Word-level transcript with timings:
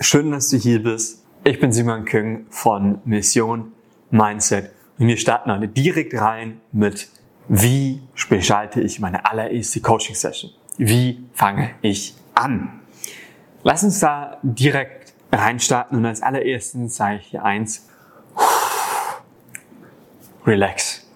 schön, 0.00 0.30
dass 0.30 0.48
du 0.48 0.56
hier 0.56 0.82
bist. 0.82 1.24
Ich 1.44 1.60
bin 1.60 1.72
Simon 1.72 2.04
Küng 2.04 2.46
von 2.50 3.00
Mission 3.04 3.72
Mindset 4.10 4.70
und 4.98 5.08
wir 5.08 5.16
starten 5.16 5.50
heute 5.50 5.68
direkt 5.68 6.14
rein 6.14 6.60
mit, 6.72 7.08
wie 7.48 8.00
gestalte 8.28 8.80
ich 8.80 9.00
meine 9.00 9.24
allererste 9.28 9.80
Coaching-Session? 9.80 10.50
Wie 10.76 11.24
fange 11.32 11.70
ich 11.82 12.14
an? 12.34 12.80
Lass 13.62 13.82
uns 13.82 14.00
da 14.00 14.38
direkt 14.42 15.14
reinstarten 15.32 15.98
und 15.98 16.06
als 16.06 16.22
allererstes 16.22 16.96
sage 16.96 17.20
ich 17.22 17.30
dir 17.30 17.44
eins. 17.44 17.88
Relax. 20.46 21.06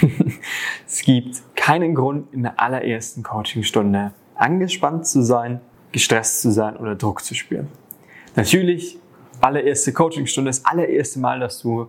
es 0.86 1.02
gibt 1.02 1.42
keinen 1.56 1.94
Grund 1.94 2.32
in 2.32 2.42
der 2.42 2.60
allerersten 2.60 3.22
Coachingstunde 3.22 4.12
angespannt 4.34 5.06
zu 5.06 5.22
sein, 5.22 5.60
gestresst 5.90 6.42
zu 6.42 6.52
sein 6.52 6.76
oder 6.76 6.94
Druck 6.94 7.24
zu 7.24 7.34
spüren. 7.34 7.68
Natürlich, 8.36 8.98
allererste 9.40 9.92
Coachingstunde, 9.92 10.48
das 10.48 10.64
allererste 10.64 11.18
Mal, 11.20 11.40
dass 11.40 11.60
du 11.60 11.88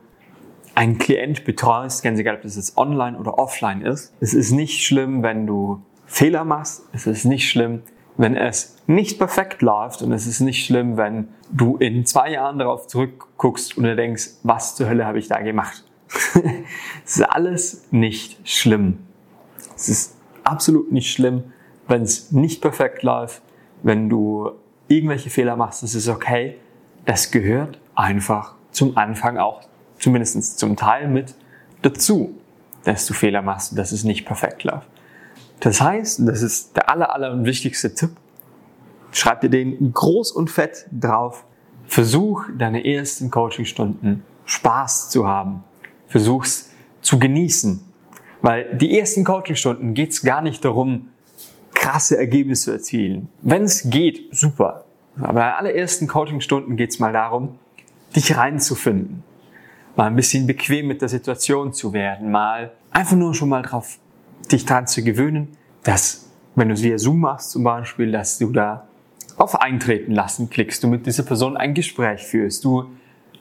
einen 0.76 0.98
Klient 0.98 1.45
betreust, 1.45 2.04
ganz 2.04 2.20
egal, 2.20 2.36
ob 2.36 2.41
das 2.44 2.55
jetzt 2.55 2.77
online 2.77 3.18
oder 3.18 3.38
offline 3.38 3.81
ist. 3.81 4.14
Es 4.20 4.34
ist 4.34 4.52
nicht 4.52 4.84
schlimm, 4.84 5.23
wenn 5.23 5.45
du 5.45 5.81
Fehler 6.05 6.45
machst. 6.45 6.84
Es 6.94 7.05
ist 7.05 7.26
nicht 7.26 7.50
schlimm, 7.50 7.81
wenn 8.17 8.36
es 8.36 8.78
nicht 8.88 9.17
perfekt 9.17 9.62
läuft. 9.62 10.02
Und 10.02 10.12
es 10.12 10.26
ist 10.26 10.40
nicht 10.40 10.66
schlimm, 10.66 10.98
wenn 10.98 11.30
du 11.52 11.78
in 11.78 12.05
zwei 12.05 12.31
Jahren 12.31 12.59
darauf 12.59 12.88
zurückguckst 12.88 13.78
und 13.78 13.84
dir 13.84 13.95
denkst, 13.95 14.30
was 14.44 14.76
zur 14.76 14.88
Hölle 14.88 15.06
habe 15.06 15.20
ich 15.20 15.28
da 15.28 15.40
gemacht? 15.42 15.84
es 17.06 17.17
ist 17.17 17.23
alles 17.23 17.86
nicht 17.92 18.40
schlimm. 18.48 19.00
Es 19.76 19.90
ist 19.90 20.17
absolut 20.44 20.92
nicht 20.92 21.12
schlimm, 21.12 21.44
wenn 21.88 22.02
es 22.02 22.31
nicht 22.31 22.62
perfekt 22.62 23.03
läuft, 23.03 23.42
wenn 23.84 24.09
du 24.09 24.52
irgendwelche 24.90 25.30
Fehler 25.30 25.56
machst, 25.56 25.84
das 25.84 25.96
ist 25.96 26.10
okay. 26.10 26.58
Das 27.06 27.32
gehört 27.32 27.80
einfach 27.96 28.56
zum 28.72 28.98
Anfang 28.98 29.38
auch, 29.38 29.62
zumindest 29.98 30.59
zum 30.59 30.76
Teil 30.76 31.08
mit 31.08 31.34
dazu, 31.81 32.36
dass 32.84 33.06
du 33.06 33.14
Fehler 33.14 33.42
machst 33.42 33.72
und 33.72 33.78
dass 33.78 33.92
es 33.92 34.04
nicht 34.04 34.26
perfekt 34.26 34.64
läuft. 34.64 34.88
Das 35.59 35.81
heißt, 35.81 36.22
das 36.28 36.42
ist 36.42 36.76
der 36.76 36.90
aller, 36.90 37.14
aller 37.14 37.44
wichtigste 37.46 37.94
Tipp, 37.94 38.12
schreib 39.12 39.42
dir 39.42 39.50
den 39.50 39.94
groß 39.94 40.31
und 40.31 40.50
fett 40.50 40.86
drauf. 40.92 41.46
Versuch 41.86 42.46
deine 42.58 42.86
ersten 42.86 43.31
Coachingstunden 43.31 44.24
Spaß 44.46 45.09
zu 45.09 45.28
haben. 45.28 45.64
Versuch's 46.08 46.72
zu 47.02 47.20
genießen. 47.20 47.84
Weil 48.42 48.78
die 48.78 48.98
ersten 48.98 49.24
Coachingstunden 49.24 49.94
geht's 49.94 50.22
gar 50.22 50.42
nicht 50.42 50.64
darum, 50.64 51.09
krasse 51.80 52.17
Ergebnisse 52.17 52.66
zu 52.66 52.72
erzielen. 52.72 53.30
Wenn 53.41 53.63
es 53.63 53.89
geht, 53.89 54.35
super. 54.35 54.83
Aber 55.22 55.33
bei 55.33 55.53
allerersten 55.55 56.08
Coachingstunden 56.08 56.75
geht 56.75 56.91
es 56.91 56.99
mal 56.99 57.13
darum, 57.13 57.58
dich 58.16 58.35
reinzufinden. 58.35 59.23
Mal 59.95 60.07
ein 60.07 60.16
bisschen 60.16 60.45
bequem 60.45 60.88
mit 60.88 61.02
der 61.02 61.09
Situation 61.09 61.73
zu 61.73 61.94
werden. 61.94 62.31
Mal 62.31 62.72
einfach 62.91 63.16
nur 63.16 63.33
schon 63.33 63.50
mal 63.50 63.61
drauf, 63.61 63.97
dich 64.52 64.66
dran 64.66 64.88
zu 64.88 65.03
gewöhnen, 65.03 65.50
dass, 65.83 66.30
wenn 66.55 66.67
du 66.67 66.73
es 66.73 66.83
via 66.83 66.97
Zoom 66.97 67.22
machst 67.22 67.52
zum 67.52 67.63
Beispiel, 67.63 68.11
dass 68.11 68.38
du 68.38 68.52
da 68.52 68.88
auf 69.38 69.61
Eintreten 69.61 70.11
lassen 70.11 70.50
klickst, 70.50 70.83
du 70.83 70.88
mit 70.88 71.05
dieser 71.05 71.23
Person 71.23 71.55
ein 71.55 71.73
Gespräch 71.73 72.23
führst, 72.25 72.66
du 72.66 72.85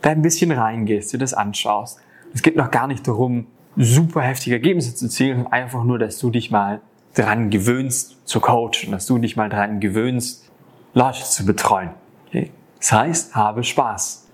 da 0.00 0.10
ein 0.10 0.22
bisschen 0.22 0.52
reingehst, 0.52 1.12
dir 1.12 1.18
das 1.18 1.34
anschaust. 1.34 1.98
Es 2.32 2.42
geht 2.42 2.56
noch 2.56 2.70
gar 2.70 2.86
nicht 2.86 3.06
darum, 3.08 3.48
super 3.76 4.22
heftige 4.22 4.56
Ergebnisse 4.56 4.94
zu 4.94 5.06
erzielen, 5.06 5.48
einfach 5.48 5.82
nur, 5.82 5.98
dass 5.98 6.18
du 6.18 6.30
dich 6.30 6.52
mal 6.52 6.80
dran 7.18 7.50
gewöhnst 7.50 8.16
zu 8.24 8.40
coachen, 8.40 8.92
dass 8.92 9.06
du 9.06 9.18
dich 9.18 9.36
mal 9.36 9.48
dran 9.48 9.80
gewöhnst, 9.80 10.50
Leute 10.94 11.24
zu 11.24 11.44
betreuen. 11.44 11.90
Okay? 12.26 12.50
Das 12.78 12.92
heißt, 12.92 13.34
habe 13.34 13.64
Spaß. 13.64 14.28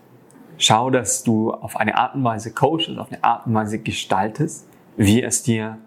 Schau, 0.59 0.91
dass 0.91 1.25
du 1.25 1.53
auf 1.53 1.77
eine 1.77 1.97
Art 1.97 2.15
und 2.15 2.23
Weise 2.25 2.53
coachst, 2.53 2.89
auf 2.97 3.11
eine 3.11 3.25
Art 3.25 3.47
und 3.47 3.55
Weise 3.55 3.79
gestaltest, 3.79 4.69
wie 4.97 5.23
es 5.23 5.43
dir 5.43 5.79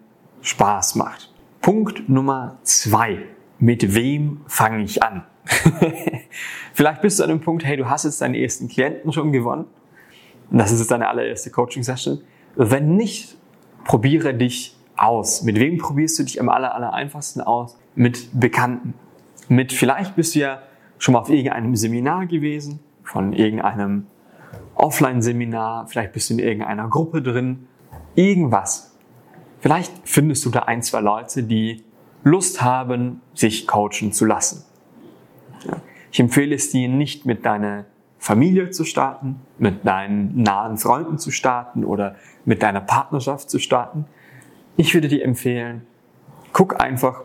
Spaß 0.41 0.95
macht. 0.95 1.33
Punkt 1.61 2.09
Nummer 2.09 2.57
zwei. 2.63 3.19
Mit 3.59 3.95
wem 3.95 4.41
fange 4.47 4.83
ich 4.83 5.01
an? 5.01 5.23
Vielleicht 6.73 7.01
bist 7.01 7.19
du 7.19 7.23
an 7.23 7.29
dem 7.29 7.41
Punkt, 7.41 7.65
hey, 7.65 7.77
du 7.77 7.89
hast 7.89 8.03
jetzt 8.03 8.21
deinen 8.21 8.35
ersten 8.35 8.67
Klienten 8.67 9.11
schon 9.11 9.31
gewonnen. 9.31 9.65
Das 10.51 10.71
ist 10.71 10.79
jetzt 10.79 10.91
deine 10.91 11.07
allererste 11.07 11.49
Coaching-Session. 11.49 12.21
Wenn 12.55 12.95
nicht, 12.95 13.37
probiere 13.83 14.33
dich 14.33 14.76
aus? 14.97 15.43
Mit 15.43 15.59
wem 15.59 15.77
probierst 15.77 16.19
du 16.19 16.23
dich 16.23 16.39
am 16.39 16.49
aller, 16.49 16.73
aller 16.73 16.93
einfachsten 16.93 17.41
aus? 17.41 17.77
Mit 17.95 18.29
Bekannten. 18.39 18.93
Mit, 19.49 19.73
vielleicht 19.73 20.15
bist 20.15 20.35
du 20.35 20.39
ja 20.39 20.61
schon 20.97 21.13
mal 21.13 21.19
auf 21.19 21.29
irgendeinem 21.29 21.75
Seminar 21.75 22.25
gewesen, 22.25 22.79
von 23.03 23.33
irgendeinem 23.33 24.07
Offline-Seminar, 24.75 25.87
vielleicht 25.87 26.13
bist 26.13 26.29
du 26.29 26.35
in 26.35 26.39
irgendeiner 26.39 26.87
Gruppe 26.87 27.21
drin, 27.21 27.67
irgendwas. 28.15 28.95
Vielleicht 29.59 29.91
findest 30.03 30.45
du 30.45 30.49
da 30.49 30.59
ein, 30.61 30.81
zwei 30.81 30.99
Leute, 30.99 31.43
die 31.43 31.83
Lust 32.23 32.61
haben, 32.61 33.21
sich 33.33 33.67
coachen 33.67 34.11
zu 34.11 34.25
lassen. 34.25 34.65
Ich 36.11 36.19
empfehle 36.19 36.55
es 36.55 36.71
dir 36.71 36.89
nicht 36.89 37.25
mit 37.25 37.45
deiner 37.45 37.85
Familie 38.19 38.71
zu 38.71 38.83
starten, 38.83 39.41
mit 39.57 39.85
deinen 39.85 40.41
nahen 40.41 40.77
Freunden 40.77 41.17
zu 41.17 41.31
starten 41.31 41.83
oder 41.83 42.15
mit 42.45 42.63
deiner 42.63 42.81
Partnerschaft 42.81 43.49
zu 43.49 43.59
starten, 43.59 44.05
ich 44.77 44.93
würde 44.93 45.07
dir 45.07 45.25
empfehlen, 45.25 45.85
guck 46.53 46.79
einfach, 46.79 47.23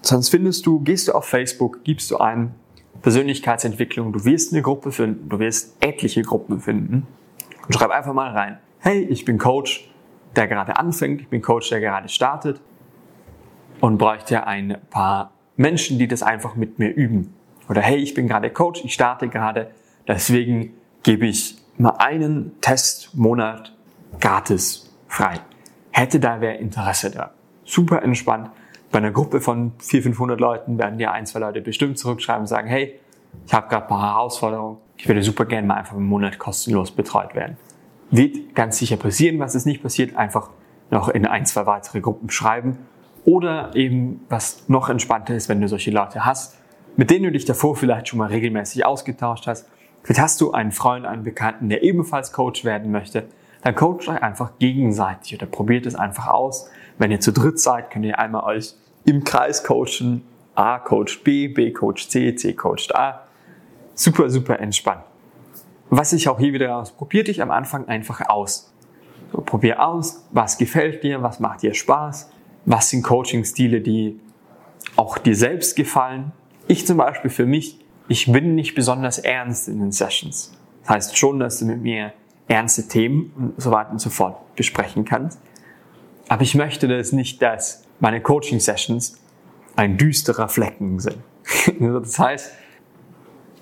sonst 0.00 0.30
findest 0.30 0.66
du, 0.66 0.80
gehst 0.80 1.08
du 1.08 1.12
auf 1.12 1.26
Facebook, 1.26 1.84
gibst 1.84 2.10
du 2.10 2.16
ein 2.16 2.54
Persönlichkeitsentwicklung, 3.02 4.12
du 4.12 4.24
wirst 4.24 4.52
eine 4.52 4.62
Gruppe 4.62 4.90
finden, 4.90 5.28
du 5.28 5.38
wirst 5.38 5.76
etliche 5.80 6.22
Gruppen 6.22 6.60
finden. 6.60 7.06
Und 7.66 7.74
schreib 7.74 7.90
einfach 7.90 8.14
mal 8.14 8.30
rein, 8.30 8.58
hey, 8.78 9.02
ich 9.04 9.26
bin 9.26 9.38
Coach, 9.38 9.90
der 10.36 10.48
gerade 10.48 10.76
anfängt, 10.78 11.20
ich 11.20 11.28
bin 11.28 11.42
Coach, 11.42 11.68
der 11.68 11.80
gerade 11.80 12.08
startet. 12.08 12.60
Und 13.80 13.98
bräuchte 13.98 14.46
ein 14.46 14.78
paar 14.88 15.32
Menschen, 15.56 15.98
die 15.98 16.08
das 16.08 16.22
einfach 16.22 16.54
mit 16.54 16.78
mir 16.78 16.88
üben. 16.88 17.34
Oder 17.68 17.82
hey, 17.82 17.96
ich 17.96 18.14
bin 18.14 18.26
gerade 18.26 18.50
Coach, 18.50 18.82
ich 18.84 18.94
starte 18.94 19.28
gerade, 19.28 19.70
deswegen 20.08 20.74
gebe 21.02 21.26
ich 21.26 21.58
mal 21.76 21.96
einen 21.98 22.58
Testmonat 22.60 23.76
gratis 24.18 24.94
frei 25.08 25.40
hätte 25.94 26.20
da 26.20 26.40
wer 26.40 26.58
Interesse 26.58 27.10
da. 27.10 27.30
Super 27.64 28.02
entspannt. 28.02 28.50
Bei 28.90 28.98
einer 28.98 29.12
Gruppe 29.12 29.40
von 29.40 29.72
400, 29.78 30.02
500 30.04 30.40
Leuten 30.40 30.78
werden 30.78 30.98
dir 30.98 31.12
ein, 31.12 31.24
zwei 31.24 31.38
Leute 31.38 31.60
bestimmt 31.60 31.98
zurückschreiben 31.98 32.42
und 32.42 32.46
sagen, 32.46 32.68
hey, 32.68 32.98
ich 33.46 33.54
habe 33.54 33.68
gerade 33.68 33.84
ein 33.84 33.88
paar 33.88 34.14
Herausforderungen. 34.14 34.78
Ich 34.96 35.08
würde 35.08 35.22
super 35.22 35.44
gerne 35.44 35.66
mal 35.66 35.76
einfach 35.76 35.96
einen 35.96 36.06
Monat 36.06 36.38
kostenlos 36.38 36.90
betreut 36.90 37.34
werden. 37.34 37.56
Wird 38.10 38.54
ganz 38.54 38.78
sicher 38.78 38.96
passieren. 38.96 39.38
Was 39.38 39.54
ist 39.54 39.66
nicht 39.66 39.82
passiert, 39.82 40.16
einfach 40.16 40.50
noch 40.90 41.08
in 41.08 41.26
ein, 41.26 41.46
zwei 41.46 41.66
weitere 41.66 42.00
Gruppen 42.00 42.28
schreiben. 42.28 42.78
Oder 43.24 43.74
eben, 43.74 44.24
was 44.28 44.68
noch 44.68 44.88
entspannter 44.88 45.34
ist, 45.34 45.48
wenn 45.48 45.60
du 45.60 45.68
solche 45.68 45.90
Leute 45.90 46.24
hast, 46.24 46.58
mit 46.96 47.10
denen 47.10 47.24
du 47.24 47.32
dich 47.32 47.44
davor 47.44 47.74
vielleicht 47.74 48.08
schon 48.08 48.18
mal 48.18 48.28
regelmäßig 48.28 48.84
ausgetauscht 48.84 49.46
hast. 49.46 49.68
Vielleicht 50.02 50.20
hast 50.20 50.40
du 50.40 50.52
einen 50.52 50.70
Freund, 50.72 51.06
einen 51.06 51.24
Bekannten, 51.24 51.68
der 51.68 51.82
ebenfalls 51.82 52.32
Coach 52.32 52.64
werden 52.64 52.90
möchte 52.90 53.26
dann 53.64 53.74
coacht 53.74 54.08
euch 54.08 54.22
einfach 54.22 54.52
gegenseitig 54.58 55.34
oder 55.34 55.46
probiert 55.46 55.86
es 55.86 55.94
einfach 55.94 56.28
aus. 56.28 56.68
Wenn 56.98 57.10
ihr 57.10 57.20
zu 57.20 57.32
dritt 57.32 57.58
seid, 57.58 57.90
könnt 57.90 58.04
ihr 58.04 58.18
einmal 58.18 58.44
euch 58.44 58.74
im 59.06 59.24
Kreis 59.24 59.64
coachen. 59.64 60.22
A 60.54 60.78
coacht 60.78 61.24
B, 61.24 61.48
B 61.48 61.72
coacht 61.72 62.10
C, 62.10 62.34
C 62.36 62.52
coacht 62.52 62.94
A. 62.94 63.22
Super, 63.94 64.28
super 64.28 64.60
entspannt. 64.60 65.02
Was 65.88 66.12
ich 66.12 66.28
auch 66.28 66.38
hier 66.38 66.52
wieder 66.52 66.76
aus, 66.76 66.92
probiert 66.92 67.28
dich 67.28 67.40
am 67.40 67.50
Anfang 67.50 67.88
einfach 67.88 68.28
aus. 68.28 68.70
So, 69.32 69.40
probier 69.40 69.82
aus, 69.84 70.24
was 70.30 70.58
gefällt 70.58 71.02
dir, 71.02 71.22
was 71.22 71.40
macht 71.40 71.62
dir 71.62 71.72
Spaß, 71.72 72.30
was 72.66 72.90
sind 72.90 73.02
Coaching-Stile, 73.02 73.80
die 73.80 74.20
auch 74.96 75.16
dir 75.16 75.34
selbst 75.34 75.74
gefallen. 75.74 76.32
Ich 76.68 76.86
zum 76.86 76.98
Beispiel 76.98 77.30
für 77.30 77.46
mich, 77.46 77.80
ich 78.08 78.30
bin 78.30 78.54
nicht 78.54 78.74
besonders 78.74 79.18
ernst 79.18 79.68
in 79.68 79.80
den 79.80 79.90
Sessions. 79.90 80.52
Das 80.82 80.90
heißt 80.90 81.18
schon, 81.18 81.38
dass 81.38 81.60
du 81.60 81.64
mit 81.64 81.80
mir 81.80 82.12
ernste 82.48 82.88
Themen 82.88 83.32
und 83.36 83.60
so 83.60 83.70
weiter 83.70 83.90
und 83.90 84.00
so 84.00 84.10
fort 84.10 84.54
besprechen 84.56 85.04
kannst. 85.04 85.40
Aber 86.28 86.42
ich 86.42 86.54
möchte 86.54 86.88
das 86.88 87.12
nicht, 87.12 87.42
dass 87.42 87.84
meine 88.00 88.20
Coaching-Sessions 88.20 89.20
ein 89.76 89.96
düsterer 89.96 90.48
Flecken 90.48 90.98
sind. 90.98 91.18
das 91.80 92.18
heißt, 92.18 92.52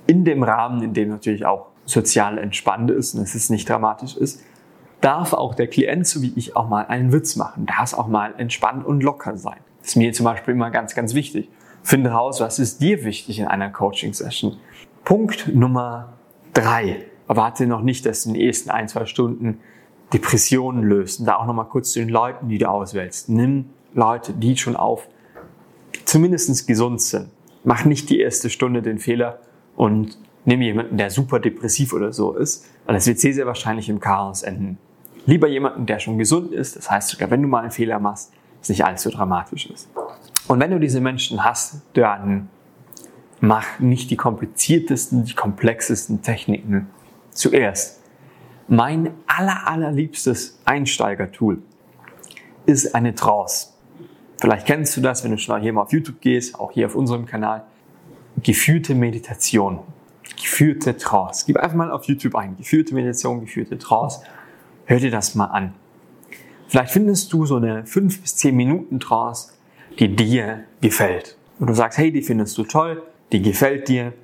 in 0.06 0.24
dem 0.24 0.42
Rahmen, 0.42 0.82
in 0.82 0.94
dem 0.94 1.08
natürlich 1.08 1.44
auch 1.44 1.68
sozial 1.84 2.38
entspannt 2.38 2.90
ist 2.90 3.14
und 3.14 3.22
es 3.22 3.34
ist 3.34 3.50
nicht 3.50 3.68
dramatisch 3.68 4.16
ist, 4.16 4.42
darf 5.00 5.32
auch 5.32 5.54
der 5.54 5.66
Klient, 5.66 6.06
so 6.06 6.22
wie 6.22 6.32
ich, 6.36 6.54
auch 6.56 6.68
mal 6.68 6.86
einen 6.86 7.12
Witz 7.12 7.36
machen. 7.36 7.66
Darf 7.66 7.84
es 7.84 7.94
auch 7.94 8.06
mal 8.06 8.34
entspannt 8.38 8.84
und 8.84 9.02
locker 9.02 9.36
sein. 9.36 9.58
Das 9.80 9.90
ist 9.90 9.96
mir 9.96 10.12
zum 10.12 10.24
Beispiel 10.24 10.54
immer 10.54 10.70
ganz, 10.70 10.94
ganz 10.94 11.14
wichtig. 11.14 11.48
Finde 11.82 12.10
raus, 12.10 12.40
was 12.40 12.60
ist 12.60 12.80
dir 12.80 13.04
wichtig 13.04 13.40
in 13.40 13.46
einer 13.46 13.70
Coaching-Session. 13.70 14.58
Punkt 15.04 15.52
Nummer 15.52 16.12
drei 16.54 17.04
erwarte 17.32 17.66
noch 17.66 17.80
nicht, 17.80 18.04
dass 18.04 18.24
du 18.24 18.30
in 18.30 18.34
den 18.34 18.46
ersten 18.46 18.68
ein, 18.70 18.88
zwei 18.88 19.06
Stunden 19.06 19.60
Depressionen 20.12 20.82
löst. 20.82 21.20
Und 21.20 21.26
da 21.26 21.36
auch 21.36 21.46
nochmal 21.46 21.66
kurz 21.66 21.92
zu 21.92 21.98
den 21.98 22.10
Leuten, 22.10 22.50
die 22.50 22.58
du 22.58 22.68
auswählst. 22.68 23.30
Nimm 23.30 23.70
Leute, 23.94 24.34
die 24.34 24.54
schon 24.58 24.76
auf 24.76 25.08
zumindest 26.04 26.66
gesund 26.66 27.00
sind. 27.00 27.30
Mach 27.64 27.86
nicht 27.86 28.10
die 28.10 28.20
erste 28.20 28.50
Stunde 28.50 28.82
den 28.82 28.98
Fehler 28.98 29.38
und 29.76 30.18
nimm 30.44 30.60
jemanden, 30.60 30.98
der 30.98 31.08
super 31.08 31.40
depressiv 31.40 31.94
oder 31.94 32.12
so 32.12 32.34
ist, 32.34 32.66
weil 32.84 32.96
das 32.96 33.06
wird 33.06 33.18
sehr, 33.18 33.32
sehr 33.32 33.46
wahrscheinlich 33.46 33.88
im 33.88 33.98
Chaos 33.98 34.42
enden. 34.42 34.76
Lieber 35.24 35.48
jemanden, 35.48 35.86
der 35.86 36.00
schon 36.00 36.18
gesund 36.18 36.52
ist, 36.52 36.76
das 36.76 36.90
heißt 36.90 37.08
sogar, 37.08 37.30
wenn 37.30 37.40
du 37.40 37.48
mal 37.48 37.60
einen 37.60 37.70
Fehler 37.70 37.98
machst, 37.98 38.32
es 38.60 38.68
nicht 38.68 38.84
allzu 38.84 39.08
dramatisch 39.08 39.70
ist. 39.70 39.88
Und 40.48 40.60
wenn 40.60 40.70
du 40.70 40.78
diese 40.78 41.00
Menschen 41.00 41.44
hast, 41.44 41.80
dann 41.94 42.50
mach 43.40 43.78
nicht 43.78 44.10
die 44.10 44.16
kompliziertesten, 44.16 45.24
die 45.24 45.34
komplexesten 45.34 46.20
Techniken 46.20 46.88
zuerst. 47.32 48.00
Mein 48.68 49.10
aller, 49.26 49.66
allerliebstes 49.66 50.60
Einsteigertool 50.64 51.62
ist 52.64 52.94
eine 52.94 53.14
Trance. 53.14 53.68
Vielleicht 54.40 54.66
kennst 54.66 54.96
du 54.96 55.00
das, 55.00 55.24
wenn 55.24 55.32
du 55.32 55.38
schon 55.38 55.60
hier 55.60 55.72
mal 55.72 55.82
auf 55.82 55.92
YouTube 55.92 56.20
gehst, 56.20 56.58
auch 56.58 56.72
hier 56.72 56.86
auf 56.86 56.94
unserem 56.94 57.26
Kanal. 57.26 57.64
Geführte 58.42 58.94
Meditation, 58.94 59.80
geführte 60.40 60.96
Trance. 60.96 61.44
Gib 61.46 61.58
einfach 61.58 61.76
mal 61.76 61.90
auf 61.90 62.04
YouTube 62.06 62.34
ein, 62.34 62.56
geführte 62.56 62.94
Meditation, 62.94 63.40
geführte 63.40 63.78
Trance. 63.78 64.22
Hör 64.86 64.98
dir 64.98 65.10
das 65.10 65.34
mal 65.34 65.46
an. 65.46 65.74
Vielleicht 66.68 66.92
findest 66.92 67.32
du 67.32 67.44
so 67.44 67.56
eine 67.56 67.84
5 67.84 68.22
bis 68.22 68.36
10 68.36 68.56
Minuten 68.56 68.98
Trance, 68.98 69.52
die 69.98 70.16
dir 70.16 70.64
gefällt. 70.80 71.36
Und 71.58 71.68
du 71.68 71.74
sagst, 71.74 71.98
hey, 71.98 72.10
die 72.10 72.22
findest 72.22 72.56
du 72.56 72.64
toll, 72.64 73.02
die 73.30 73.42
gefällt 73.42 73.88
dir. 73.88 74.14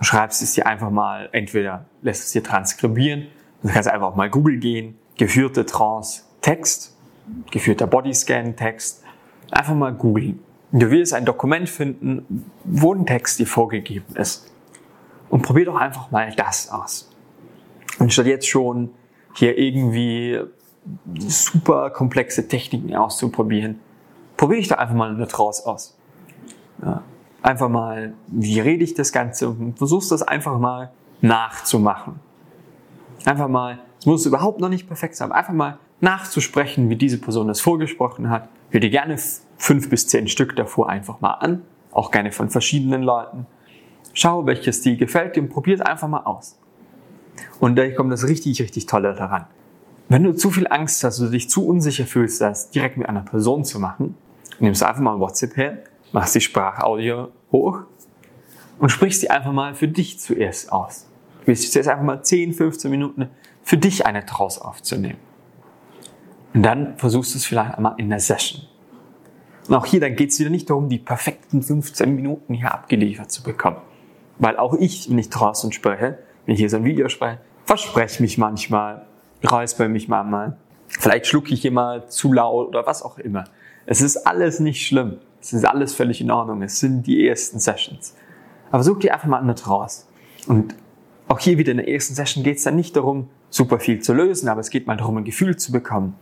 Schreibst 0.00 0.42
es 0.42 0.54
dir 0.54 0.66
einfach 0.66 0.90
mal, 0.90 1.28
entweder 1.32 1.86
lässt 2.02 2.24
es 2.24 2.32
dir 2.32 2.42
transkribieren, 2.42 3.28
du 3.62 3.72
kannst 3.72 3.88
einfach 3.88 4.14
mal 4.14 4.28
Google 4.28 4.58
gehen, 4.58 4.98
geführte 5.16 5.64
Trance, 5.64 6.22
Text, 6.40 6.96
geführter 7.50 7.86
Bodyscan, 7.86 8.56
Text, 8.56 9.02
einfach 9.50 9.74
mal 9.74 9.92
googeln. 9.92 10.40
Du 10.72 10.90
wirst 10.90 11.14
ein 11.14 11.24
Dokument 11.24 11.68
finden, 11.68 12.50
wo 12.64 12.92
ein 12.92 13.06
Text 13.06 13.38
dir 13.38 13.46
vorgegeben 13.46 14.16
ist. 14.16 14.52
Und 15.30 15.42
probier 15.42 15.66
doch 15.66 15.76
einfach 15.76 16.10
mal 16.10 16.34
das 16.34 16.70
aus. 16.70 17.10
Und 17.98 18.12
statt 18.12 18.26
jetzt 18.26 18.48
schon 18.48 18.90
hier 19.34 19.56
irgendwie 19.56 20.40
super 21.18 21.90
komplexe 21.90 22.48
Techniken 22.48 22.94
auszuprobieren, 22.94 23.80
probiere 24.36 24.60
ich 24.60 24.68
da 24.68 24.76
einfach 24.76 24.94
mal 24.94 25.10
eine 25.14 25.28
Trance 25.28 25.66
aus. 25.66 25.96
Ja. 26.82 27.02
Einfach 27.44 27.68
mal, 27.68 28.14
wie 28.28 28.58
rede 28.58 28.82
ich 28.82 28.94
das 28.94 29.12
Ganze 29.12 29.50
und 29.50 29.76
versuchst 29.76 30.10
das 30.10 30.22
einfach 30.22 30.58
mal 30.58 30.92
nachzumachen. 31.20 32.14
Einfach 33.26 33.48
mal, 33.48 33.80
es 34.00 34.06
muss 34.06 34.24
überhaupt 34.24 34.60
noch 34.60 34.70
nicht 34.70 34.86
perfekt 34.86 35.14
sein, 35.14 35.30
einfach 35.30 35.52
mal 35.52 35.76
nachzusprechen, 36.00 36.88
wie 36.88 36.96
diese 36.96 37.18
Person 37.18 37.46
das 37.46 37.60
vorgesprochen 37.60 38.30
hat. 38.30 38.48
Hör 38.70 38.80
dir 38.80 38.88
gerne 38.88 39.18
fünf 39.58 39.90
bis 39.90 40.06
zehn 40.08 40.26
Stück 40.26 40.56
davor 40.56 40.88
einfach 40.88 41.20
mal 41.20 41.34
an, 41.34 41.60
auch 41.92 42.10
gerne 42.10 42.32
von 42.32 42.48
verschiedenen 42.48 43.02
Leuten. 43.02 43.44
Schau, 44.14 44.46
welches 44.46 44.80
dir 44.80 44.96
gefällt 44.96 45.36
und 45.36 45.50
probier 45.50 45.74
es 45.74 45.80
einfach 45.82 46.08
mal 46.08 46.22
aus. 46.22 46.58
Und 47.60 47.76
da 47.76 47.86
kommt 47.90 48.10
das 48.10 48.26
richtig, 48.26 48.62
richtig 48.62 48.86
Tolle 48.86 49.12
daran. 49.14 49.44
Wenn 50.08 50.24
du 50.24 50.32
zu 50.32 50.50
viel 50.50 50.66
Angst 50.66 51.04
hast 51.04 51.20
oder 51.20 51.32
dich 51.32 51.50
zu 51.50 51.66
unsicher 51.66 52.06
fühlst, 52.06 52.40
das 52.40 52.70
direkt 52.70 52.96
mit 52.96 53.06
einer 53.06 53.20
Person 53.20 53.66
zu 53.66 53.78
machen, 53.78 54.16
nimmst 54.60 54.80
du 54.80 54.88
einfach 54.88 55.02
mal 55.02 55.20
WhatsApp 55.20 55.58
her, 55.58 55.82
machst 56.14 56.36
die 56.36 56.40
Sprachaudio 56.40 57.32
hoch 57.50 57.80
und 58.78 58.88
sprichst 58.88 59.22
die 59.22 59.30
einfach 59.30 59.52
mal 59.52 59.74
für 59.74 59.88
dich 59.88 60.20
zuerst 60.20 60.72
aus. 60.72 61.08
Du 61.40 61.48
willst 61.48 61.72
zuerst 61.72 61.88
einfach 61.88 62.04
mal 62.04 62.22
10, 62.22 62.54
15 62.54 62.90
Minuten 62.90 63.28
für 63.62 63.76
dich 63.76 64.06
eine 64.06 64.24
Trance 64.24 64.64
aufzunehmen. 64.64 65.18
Und 66.54 66.62
dann 66.62 66.96
versuchst 66.98 67.34
du 67.34 67.38
es 67.38 67.44
vielleicht 67.44 67.74
einmal 67.74 67.94
in 67.98 68.10
der 68.10 68.20
Session. 68.20 68.62
Und 69.66 69.74
auch 69.74 69.86
hier, 69.86 69.98
dann 69.98 70.14
geht 70.14 70.30
es 70.30 70.38
wieder 70.38 70.50
nicht 70.50 70.70
darum, 70.70 70.88
die 70.88 70.98
perfekten 70.98 71.62
15 71.62 72.14
Minuten 72.14 72.54
hier 72.54 72.72
abgeliefert 72.72 73.32
zu 73.32 73.42
bekommen. 73.42 73.78
Weil 74.38 74.56
auch 74.56 74.74
ich, 74.74 75.10
wenn 75.10 75.18
ich 75.18 75.30
draußen 75.30 75.72
spreche, 75.72 76.18
wenn 76.46 76.54
ich 76.54 76.60
hier 76.60 76.70
so 76.70 76.76
ein 76.76 76.84
Video 76.84 77.08
spreche, 77.08 77.40
verspreche 77.64 78.22
mich 78.22 78.38
manchmal, 78.38 79.04
räusper 79.50 79.88
mich 79.88 80.06
manchmal. 80.06 80.58
Vielleicht 80.86 81.26
schlucke 81.26 81.52
ich 81.52 81.64
immer 81.64 82.06
zu 82.06 82.32
laut 82.32 82.68
oder 82.68 82.86
was 82.86 83.02
auch 83.02 83.18
immer. 83.18 83.44
Es 83.84 84.00
ist 84.00 84.28
alles 84.28 84.60
nicht 84.60 84.86
schlimm. 84.86 85.18
Es 85.44 85.52
ist 85.52 85.66
alles 85.66 85.94
völlig 85.94 86.22
in 86.22 86.30
Ordnung. 86.30 86.62
Es 86.62 86.80
sind 86.80 87.06
die 87.06 87.28
ersten 87.28 87.58
Sessions. 87.58 88.14
Aber 88.70 88.82
such 88.82 89.00
dir 89.00 89.12
einfach 89.12 89.28
mal 89.28 89.42
eine 89.42 89.54
raus. 89.66 90.08
Und 90.46 90.74
auch 91.28 91.38
hier 91.38 91.58
wieder 91.58 91.72
in 91.72 91.76
der 91.76 91.88
ersten 91.88 92.14
Session 92.14 92.42
geht 92.42 92.56
es 92.56 92.62
dann 92.62 92.76
nicht 92.76 92.96
darum, 92.96 93.28
super 93.50 93.78
viel 93.78 94.00
zu 94.00 94.14
lösen, 94.14 94.48
aber 94.48 94.62
es 94.62 94.70
geht 94.70 94.86
mal 94.86 94.96
darum, 94.96 95.18
ein 95.18 95.24
Gefühl 95.24 95.56
zu 95.58 95.70
bekommen. 95.70 96.14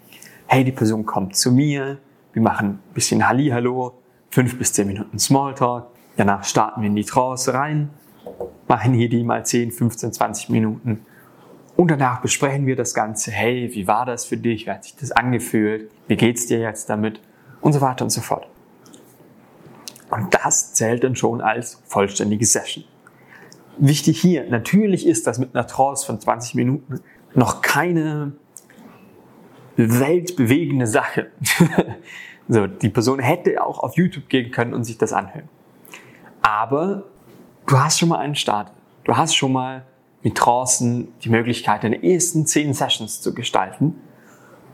Hey, 0.46 0.64
die 0.64 0.72
Person 0.72 1.06
kommt 1.06 1.36
zu 1.36 1.52
mir, 1.52 1.98
wir 2.32 2.42
machen 2.42 2.68
ein 2.68 2.94
bisschen 2.94 3.28
Hallihallo, 3.28 3.94
fünf 4.30 4.58
bis 4.58 4.72
zehn 4.72 4.88
Minuten 4.88 5.20
Smalltalk, 5.20 5.86
danach 6.16 6.42
starten 6.42 6.80
wir 6.82 6.88
in 6.88 6.96
die 6.96 7.04
Trance 7.04 7.54
rein, 7.54 7.90
machen 8.66 8.92
hier 8.92 9.08
die 9.08 9.22
mal 9.22 9.46
10, 9.46 9.70
15, 9.70 10.12
20 10.12 10.48
Minuten 10.50 11.06
und 11.76 11.90
danach 11.90 12.20
besprechen 12.20 12.66
wir 12.66 12.74
das 12.74 12.92
Ganze. 12.92 13.30
Hey, 13.30 13.70
wie 13.72 13.86
war 13.86 14.04
das 14.04 14.24
für 14.24 14.36
dich? 14.36 14.66
Wie 14.66 14.70
hat 14.70 14.84
sich 14.84 14.96
das 14.96 15.12
angefühlt? 15.12 15.90
Wie 16.08 16.16
geht's 16.16 16.46
dir 16.46 16.58
jetzt 16.58 16.90
damit? 16.90 17.20
Und 17.60 17.72
so 17.72 17.80
weiter 17.80 18.04
und 18.04 18.10
so 18.10 18.20
fort. 18.20 18.51
Und 20.12 20.34
das 20.34 20.74
zählt 20.74 21.04
dann 21.04 21.16
schon 21.16 21.40
als 21.40 21.82
vollständige 21.86 22.44
Session. 22.44 22.84
Wichtig 23.78 24.20
hier, 24.20 24.46
natürlich 24.50 25.06
ist 25.06 25.26
das 25.26 25.38
mit 25.38 25.54
einer 25.54 25.66
Trance 25.66 26.04
von 26.04 26.20
20 26.20 26.54
Minuten 26.54 27.00
noch 27.34 27.62
keine 27.62 28.32
weltbewegende 29.76 30.86
Sache. 30.86 31.28
so, 32.48 32.66
die 32.66 32.90
Person 32.90 33.20
hätte 33.20 33.64
auch 33.64 33.78
auf 33.78 33.96
YouTube 33.96 34.28
gehen 34.28 34.50
können 34.50 34.74
und 34.74 34.84
sich 34.84 34.98
das 34.98 35.14
anhören. 35.14 35.48
Aber 36.42 37.04
du 37.66 37.78
hast 37.78 37.98
schon 37.98 38.10
mal 38.10 38.18
einen 38.18 38.34
Start. 38.34 38.70
Du 39.04 39.16
hast 39.16 39.34
schon 39.34 39.52
mal 39.52 39.86
mit 40.22 40.36
Trancen 40.36 41.08
die 41.24 41.30
Möglichkeit, 41.30 41.84
deine 41.84 42.04
ersten 42.04 42.44
zehn 42.44 42.74
Sessions 42.74 43.22
zu 43.22 43.32
gestalten. 43.32 43.94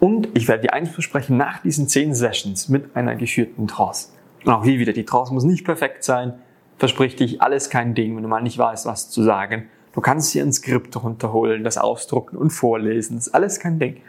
Und 0.01 0.37
ich 0.37 0.49
werde 0.49 0.63
dir 0.63 0.73
eins 0.73 0.91
versprechen, 0.91 1.37
nach 1.37 1.63
diesen 1.63 1.87
zehn 1.87 2.13
Sessions 2.13 2.69
mit 2.69 2.97
einer 2.97 3.15
geführten 3.15 3.69
Trance. 3.69 4.18
Und 4.45 4.53
auch 4.53 4.65
hier 4.65 4.79
wieder, 4.79 4.93
die 4.93 5.05
Trance 5.05 5.33
muss 5.33 5.45
nicht 5.45 5.65
perfekt 5.65 6.05
sein. 6.05 6.35
Versprich 6.79 7.17
dich, 7.17 7.43
alles 7.43 7.71
kein 7.71 7.95
Ding, 7.95 8.17
wenn 8.17 8.23
du 8.23 8.29
mal 8.29 8.43
nicht 8.43 8.59
weißt, 8.59 8.87
was 8.87 9.11
zu 9.11 9.23
sagen. 9.23 9.69
Du 9.93 10.01
kannst 10.01 10.33
hier 10.33 10.43
ein 10.45 10.53
Skript 10.53 11.03
runterholen, 11.03 11.65
das 11.65 11.77
ausdrucken 11.77 12.37
und 12.37 12.51
vorlesen. 12.51 13.17
Das 13.17 13.29
ist 13.29 13.35
alles 13.35 13.59
kein 13.59 13.79
Ding. 13.79 14.01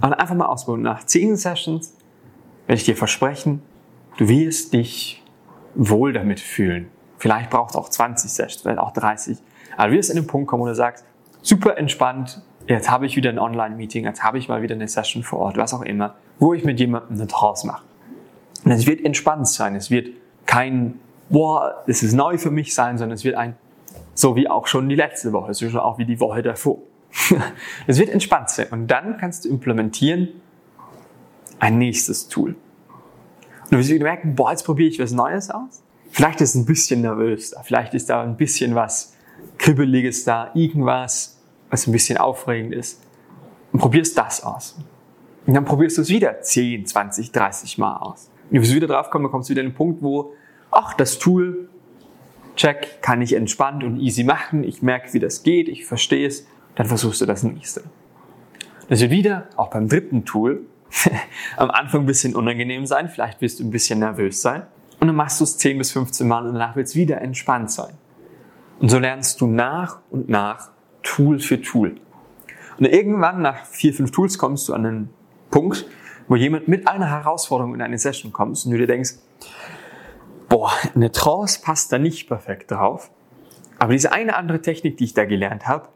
Aber 0.00 0.18
einfach 0.18 0.34
mal 0.34 0.46
ausprobieren. 0.46 0.82
Nach 0.82 1.04
zehn 1.04 1.36
Sessions 1.36 1.94
werde 2.66 2.78
ich 2.78 2.84
dir 2.84 2.96
versprechen, 2.96 3.62
du 4.16 4.28
wirst 4.28 4.72
dich 4.72 5.22
wohl 5.74 6.12
damit 6.12 6.40
fühlen. 6.40 6.88
Vielleicht 7.18 7.50
braucht 7.50 7.70
es 7.70 7.76
auch 7.76 7.88
20 7.88 8.30
Sessions, 8.30 8.62
vielleicht 8.62 8.78
auch 8.78 8.92
30. 8.92 9.38
Aber 9.76 9.88
du 9.88 9.96
wirst 9.96 10.10
an 10.10 10.16
den 10.16 10.26
Punkt 10.26 10.48
kommen, 10.48 10.62
wo 10.62 10.66
du 10.66 10.74
sagst, 10.74 11.04
super 11.42 11.76
entspannt, 11.76 12.42
jetzt 12.66 12.90
habe 12.90 13.06
ich 13.06 13.16
wieder 13.16 13.30
ein 13.30 13.38
Online-Meeting, 13.38 14.04
jetzt 14.04 14.22
habe 14.22 14.38
ich 14.38 14.48
mal 14.48 14.62
wieder 14.62 14.74
eine 14.74 14.88
Session 14.88 15.22
vor 15.22 15.40
Ort, 15.40 15.56
was 15.56 15.74
auch 15.74 15.82
immer, 15.82 16.16
wo 16.38 16.54
ich 16.54 16.64
mit 16.64 16.78
jemandem 16.78 17.16
eine 17.16 17.26
Trance 17.26 17.66
mache. 17.66 17.84
Und 18.64 18.72
es 18.72 18.86
wird 18.86 19.04
entspannt 19.04 19.48
sein, 19.48 19.74
es 19.74 19.90
wird 19.90 20.10
kein, 20.46 20.98
boah, 21.28 21.84
es 21.86 22.02
ist 22.02 22.14
neu 22.14 22.38
für 22.38 22.50
mich 22.50 22.74
sein, 22.74 22.98
sondern 22.98 23.14
es 23.14 23.24
wird 23.24 23.36
ein, 23.36 23.56
so 24.14 24.34
wie 24.36 24.48
auch 24.48 24.66
schon 24.66 24.88
die 24.88 24.96
letzte 24.96 25.32
Woche, 25.32 25.54
so 25.54 25.68
schon 25.68 25.80
auch 25.80 25.98
wie 25.98 26.04
die 26.04 26.18
Woche 26.20 26.42
davor. 26.42 26.78
es 27.86 27.98
wird 27.98 28.10
entspannt 28.10 28.50
sein. 28.50 28.66
Und 28.70 28.88
dann 28.88 29.16
kannst 29.18 29.44
du 29.44 29.48
implementieren 29.48 30.28
ein 31.58 31.78
nächstes 31.78 32.28
Tool. 32.28 32.50
Und 32.50 33.72
du 33.72 33.78
wirst 33.78 33.90
merken, 33.90 34.34
boah, 34.34 34.50
jetzt 34.50 34.64
probiere 34.64 34.88
ich 34.88 34.98
was 34.98 35.12
Neues 35.12 35.50
aus. 35.50 35.82
Vielleicht 36.10 36.40
ist 36.40 36.50
es 36.50 36.54
ein 36.54 36.64
bisschen 36.64 37.02
nervös 37.02 37.50
da, 37.50 37.62
vielleicht 37.62 37.94
ist 37.94 38.08
da 38.08 38.22
ein 38.22 38.36
bisschen 38.36 38.74
was 38.74 39.14
Kribbeliges 39.58 40.24
da, 40.24 40.50
irgendwas, 40.54 41.38
was 41.70 41.86
ein 41.86 41.92
bisschen 41.92 42.16
aufregend 42.16 42.74
ist. 42.74 43.02
Und 43.72 43.80
probierst 43.80 44.16
das 44.16 44.42
aus. 44.42 44.78
Und 45.46 45.54
dann 45.54 45.64
probierst 45.64 45.98
du 45.98 46.02
es 46.02 46.08
wieder 46.08 46.40
10, 46.40 46.86
20, 46.86 47.32
30 47.32 47.78
Mal 47.78 47.96
aus. 47.96 48.30
Und 48.50 48.66
du 48.66 48.74
wieder 48.74 48.86
drauf 48.86 49.10
dann 49.10 49.30
kommst 49.30 49.48
du 49.48 49.52
wieder 49.52 49.62
an 49.62 49.68
den 49.68 49.74
Punkt, 49.74 50.02
wo, 50.02 50.32
ach, 50.70 50.94
das 50.94 51.18
Tool, 51.18 51.68
check, 52.56 53.02
kann 53.02 53.22
ich 53.22 53.34
entspannt 53.34 53.84
und 53.84 53.98
easy 53.98 54.24
machen. 54.24 54.64
Ich 54.64 54.82
merke, 54.82 55.12
wie 55.12 55.20
das 55.20 55.42
geht, 55.42 55.68
ich 55.68 55.86
verstehe 55.86 56.26
es. 56.26 56.46
Dann 56.74 56.86
versuchst 56.86 57.20
du 57.20 57.26
das 57.26 57.42
nächste. 57.42 57.82
Das 58.88 59.00
wird 59.00 59.10
wieder, 59.10 59.48
auch 59.56 59.68
beim 59.68 59.88
dritten 59.88 60.24
Tool, 60.24 60.62
am 61.56 61.70
Anfang 61.70 62.02
ein 62.02 62.06
bisschen 62.06 62.34
unangenehm 62.34 62.86
sein. 62.86 63.08
Vielleicht 63.08 63.40
wirst 63.40 63.60
du 63.60 63.64
ein 63.64 63.70
bisschen 63.70 63.98
nervös 63.98 64.40
sein. 64.40 64.62
Und 65.00 65.06
dann 65.06 65.16
machst 65.16 65.40
du 65.40 65.44
es 65.44 65.58
10 65.58 65.78
bis 65.78 65.92
15 65.92 66.26
Mal 66.26 66.46
und 66.46 66.54
danach 66.54 66.74
wird 66.74 66.88
es 66.88 66.94
wieder 66.94 67.20
entspannt 67.20 67.70
sein. 67.70 67.94
Und 68.80 68.88
so 68.88 68.98
lernst 68.98 69.40
du 69.40 69.46
nach 69.46 69.98
und 70.10 70.28
nach 70.28 70.70
Tool 71.02 71.40
für 71.40 71.60
Tool. 71.60 71.96
Und 72.78 72.86
irgendwann 72.86 73.42
nach 73.42 73.64
vier, 73.66 73.92
fünf 73.92 74.10
Tools 74.12 74.38
kommst 74.38 74.68
du 74.68 74.74
an 74.74 74.86
einen 74.86 75.10
Punkt, 75.50 75.86
wo 76.28 76.36
jemand 76.36 76.68
mit 76.68 76.86
einer 76.86 77.08
Herausforderung 77.10 77.74
in 77.74 77.82
eine 77.82 77.98
Session 77.98 78.32
kommt 78.32 78.62
und 78.64 78.70
du 78.70 78.78
dir 78.78 78.86
denkst, 78.86 79.14
boah, 80.48 80.70
eine 80.94 81.10
Trance 81.10 81.60
passt 81.62 81.92
da 81.92 81.98
nicht 81.98 82.28
perfekt 82.28 82.70
drauf. 82.70 83.10
Aber 83.78 83.92
diese 83.92 84.12
eine 84.12 84.36
andere 84.36 84.60
Technik, 84.60 84.96
die 84.96 85.04
ich 85.04 85.14
da 85.14 85.24
gelernt 85.24 85.66
habe, 85.66 85.88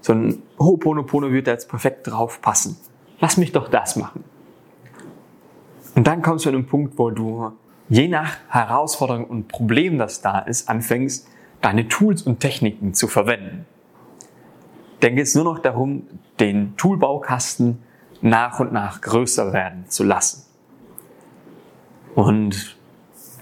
so 0.00 0.12
ein 0.12 0.42
Ho'oponopono 0.58 1.32
wird 1.32 1.46
da 1.46 1.52
jetzt 1.52 1.68
perfekt 1.68 2.06
drauf 2.06 2.40
passen. 2.40 2.76
Lass 3.20 3.36
mich 3.36 3.52
doch 3.52 3.68
das 3.68 3.96
machen. 3.96 4.24
Und 5.94 6.06
dann 6.06 6.22
kommst 6.22 6.44
du 6.44 6.48
an 6.48 6.56
einen 6.56 6.66
Punkt, 6.66 6.98
wo 6.98 7.10
du 7.10 7.52
je 7.88 8.08
nach 8.08 8.36
Herausforderung 8.48 9.24
und 9.26 9.48
Problem, 9.48 9.98
das 9.98 10.20
da 10.20 10.40
ist, 10.40 10.68
anfängst, 10.68 11.28
deine 11.60 11.88
Tools 11.88 12.22
und 12.22 12.40
Techniken 12.40 12.94
zu 12.94 13.06
verwenden. 13.06 13.66
Denke 15.02 15.20
jetzt 15.20 15.36
nur 15.36 15.44
noch 15.44 15.58
darum, 15.58 16.06
den 16.40 16.76
Toolbaukasten 16.76 17.78
nach 18.24 18.58
und 18.58 18.72
nach 18.72 19.02
größer 19.02 19.52
werden 19.52 19.84
zu 19.88 20.02
lassen. 20.02 20.46
Und 22.14 22.78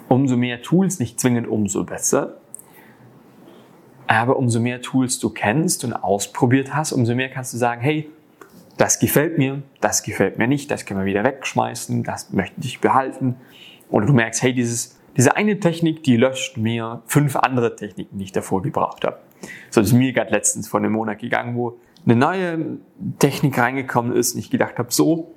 umso 0.08 0.36
mehr 0.36 0.60
Tools, 0.60 0.98
nicht 0.98 1.20
zwingend 1.20 1.46
umso 1.46 1.84
besser, 1.84 2.38
aber 4.08 4.36
umso 4.36 4.58
mehr 4.58 4.82
Tools 4.82 5.20
du 5.20 5.30
kennst 5.30 5.84
und 5.84 5.92
ausprobiert 5.92 6.74
hast, 6.74 6.90
umso 6.90 7.14
mehr 7.14 7.30
kannst 7.30 7.54
du 7.54 7.58
sagen, 7.58 7.80
hey, 7.80 8.10
das 8.76 8.98
gefällt 8.98 9.38
mir, 9.38 9.62
das 9.80 10.02
gefällt 10.02 10.38
mir 10.38 10.48
nicht, 10.48 10.68
das 10.68 10.84
können 10.84 10.98
wir 10.98 11.06
wieder 11.06 11.22
wegschmeißen, 11.22 12.02
das 12.02 12.32
möchte 12.32 12.60
ich 12.62 12.80
behalten. 12.80 13.36
Oder 13.88 14.06
du 14.06 14.12
merkst, 14.12 14.42
hey, 14.42 14.52
dieses, 14.52 14.98
diese 15.16 15.36
eine 15.36 15.60
Technik, 15.60 16.02
die 16.02 16.16
löscht 16.16 16.56
mir 16.56 17.02
fünf 17.06 17.36
andere 17.36 17.76
Techniken, 17.76 18.18
die 18.18 18.24
ich 18.24 18.32
davor 18.32 18.62
gebraucht 18.62 19.04
habe. 19.04 19.18
So 19.70 19.80
ist 19.80 19.92
mir 19.92 20.12
gerade 20.12 20.32
letztens 20.32 20.66
vor 20.66 20.80
einem 20.80 20.92
Monat 20.92 21.20
gegangen, 21.20 21.54
wo 21.54 21.78
eine 22.04 22.16
neue 22.16 22.78
Technik 23.18 23.58
reingekommen 23.58 24.14
ist 24.14 24.34
und 24.34 24.40
ich 24.40 24.50
gedacht 24.50 24.78
habe, 24.78 24.92
so, 24.92 25.34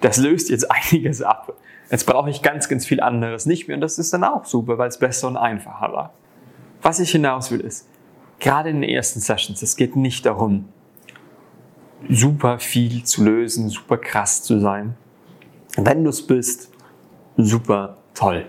das 0.00 0.16
löst 0.16 0.50
jetzt 0.50 0.70
einiges 0.70 1.22
ab. 1.22 1.54
Jetzt 1.90 2.06
brauche 2.06 2.30
ich 2.30 2.42
ganz, 2.42 2.68
ganz 2.68 2.86
viel 2.86 3.00
anderes 3.00 3.46
nicht 3.46 3.68
mehr 3.68 3.76
und 3.76 3.80
das 3.80 3.98
ist 3.98 4.12
dann 4.12 4.24
auch 4.24 4.44
super, 4.44 4.78
weil 4.78 4.88
es 4.88 4.98
besser 4.98 5.28
und 5.28 5.36
einfacher 5.36 5.92
war. 5.92 6.12
Was 6.82 7.00
ich 7.00 7.10
hinaus 7.10 7.50
will 7.50 7.60
ist, 7.60 7.88
gerade 8.38 8.70
in 8.70 8.80
den 8.80 8.90
ersten 8.90 9.20
Sessions, 9.20 9.62
es 9.62 9.76
geht 9.76 9.96
nicht 9.96 10.26
darum, 10.26 10.66
super 12.08 12.58
viel 12.58 13.04
zu 13.04 13.24
lösen, 13.24 13.68
super 13.68 13.98
krass 13.98 14.42
zu 14.42 14.60
sein. 14.60 14.96
Wenn 15.76 16.04
du 16.04 16.10
es 16.10 16.26
bist, 16.26 16.70
super 17.36 17.96
toll. 18.14 18.46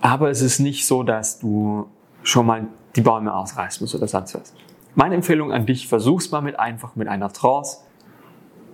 Aber 0.00 0.30
es 0.30 0.42
ist 0.42 0.58
nicht 0.58 0.86
so, 0.86 1.02
dass 1.02 1.38
du 1.38 1.86
schon 2.22 2.46
mal 2.46 2.66
die 2.96 3.00
Bäume 3.00 3.32
ausreißen 3.32 3.82
musst 3.82 3.94
oder 3.94 4.08
sonst 4.08 4.34
was. 4.34 4.52
Meine 4.94 5.14
Empfehlung 5.14 5.52
an 5.52 5.64
dich, 5.64 5.88
versuch's 5.88 6.30
mal 6.30 6.42
mit 6.42 6.58
einfach 6.58 6.96
mit 6.96 7.08
einer 7.08 7.32
Trance. 7.32 7.78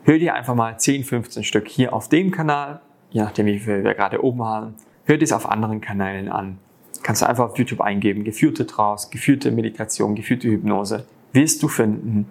Hör 0.02 0.18
dir 0.18 0.34
einfach 0.34 0.56
mal 0.56 0.76
10, 0.76 1.04
15 1.04 1.44
Stück 1.44 1.68
hier 1.68 1.92
auf 1.92 2.08
dem 2.08 2.32
Kanal, 2.32 2.80
je 3.10 3.22
nachdem 3.22 3.46
wie 3.46 3.60
viel 3.60 3.84
wir 3.84 3.94
gerade 3.94 4.25
oben 4.25 4.42
haben. 4.42 4.75
Hör 5.04 5.16
dir 5.16 5.25
es 5.25 5.32
auf 5.32 5.48
anderen 5.48 5.80
Kanälen 5.80 6.28
an. 6.28 6.58
Kannst 7.04 7.22
du 7.22 7.28
einfach 7.28 7.50
auf 7.50 7.56
YouTube 7.56 7.80
eingeben, 7.80 8.25
geführte 8.25 8.66
Trance, 8.66 9.10
geführte 9.10 9.52
Meditation, 9.52 10.16
geführte 10.16 10.48
Hypnose. 10.48 11.06
Wirst 11.32 11.62
du 11.62 11.68
finden. 11.68 12.26